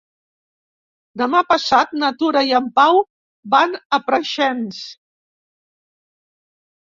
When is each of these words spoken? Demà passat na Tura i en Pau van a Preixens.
Demà 1.21 1.41
passat 1.49 1.91
na 2.03 2.09
Tura 2.21 2.41
i 2.47 2.55
en 2.61 2.69
Pau 2.79 2.97
van 3.55 3.77
a 3.97 4.01
Preixens. 4.07 4.79